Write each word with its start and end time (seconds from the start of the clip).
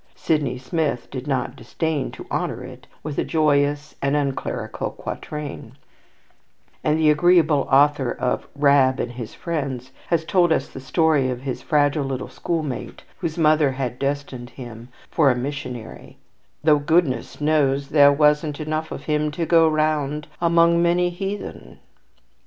Sydney 0.15 0.57
Smith 0.57 1.11
did 1.11 1.27
not 1.27 1.55
disdain 1.55 2.09
to 2.13 2.25
honour 2.31 2.63
it 2.63 2.87
with 3.03 3.19
a 3.19 3.23
joyous 3.23 3.93
and 4.01 4.15
unclerical 4.15 4.89
quatrain; 4.89 5.73
and 6.83 6.97
the 6.97 7.11
agreeable 7.11 7.67
author 7.71 8.11
of 8.11 8.47
"Rab 8.55 8.99
and 8.99 9.11
his 9.11 9.35
Friends" 9.35 9.91
has 10.07 10.25
told 10.25 10.51
us 10.51 10.67
the 10.67 10.79
story 10.79 11.29
of 11.29 11.41
his 11.41 11.61
fragile 11.61 12.03
little 12.03 12.29
schoolmate 12.29 13.03
whose 13.19 13.37
mother 13.37 13.73
had 13.73 13.99
destined 13.99 14.49
him 14.49 14.89
for 15.11 15.29
a 15.29 15.35
missionary, 15.35 16.17
"though 16.63 16.79
goodness 16.79 17.39
knows 17.39 17.89
there 17.89 18.11
wasn't 18.11 18.59
enough 18.59 18.91
of 18.91 19.03
him 19.05 19.29
to 19.29 19.45
go 19.45 19.67
around 19.67 20.25
among 20.41 20.81
many 20.81 21.11
heathen." 21.11 21.77